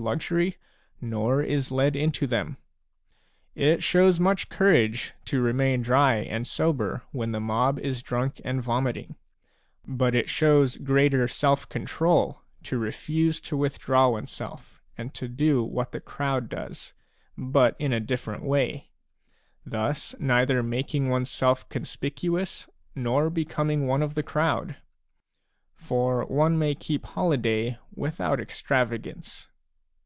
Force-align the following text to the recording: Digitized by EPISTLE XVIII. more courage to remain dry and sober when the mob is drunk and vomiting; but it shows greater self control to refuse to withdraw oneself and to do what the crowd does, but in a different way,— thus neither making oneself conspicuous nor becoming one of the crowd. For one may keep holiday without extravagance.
Digitized 0.00 0.32
by 0.32 0.46
EPISTLE 0.46 1.90
XVIII. 3.82 4.16
more 4.24 4.34
courage 4.48 5.12
to 5.26 5.42
remain 5.42 5.82
dry 5.82 6.14
and 6.14 6.46
sober 6.46 7.02
when 7.12 7.32
the 7.32 7.38
mob 7.38 7.78
is 7.78 8.02
drunk 8.02 8.40
and 8.42 8.62
vomiting; 8.62 9.16
but 9.86 10.14
it 10.14 10.30
shows 10.30 10.78
greater 10.78 11.28
self 11.28 11.68
control 11.68 12.40
to 12.62 12.78
refuse 12.78 13.42
to 13.42 13.58
withdraw 13.58 14.08
oneself 14.08 14.80
and 14.96 15.12
to 15.12 15.28
do 15.28 15.62
what 15.62 15.92
the 15.92 16.00
crowd 16.00 16.48
does, 16.48 16.94
but 17.36 17.76
in 17.78 17.92
a 17.92 18.00
different 18.00 18.42
way,— 18.42 18.88
thus 19.66 20.14
neither 20.18 20.62
making 20.62 21.10
oneself 21.10 21.68
conspicuous 21.68 22.66
nor 22.94 23.28
becoming 23.28 23.86
one 23.86 24.00
of 24.02 24.14
the 24.14 24.22
crowd. 24.22 24.76
For 25.74 26.24
one 26.24 26.58
may 26.58 26.74
keep 26.74 27.04
holiday 27.04 27.76
without 27.94 28.40
extravagance. 28.40 29.48